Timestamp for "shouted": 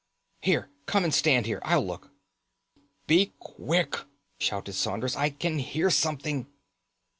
4.39-4.73